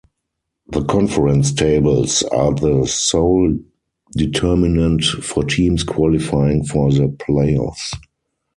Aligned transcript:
The 0.69 0.83
conference 0.85 1.53
tables 1.53 2.23
are 2.23 2.55
the 2.55 2.87
sole 2.87 3.55
determinant 4.13 5.03
for 5.03 5.43
teams 5.43 5.83
qualifying 5.83 6.63
for 6.65 6.91
the 6.91 7.05
playoffs. 7.07 7.91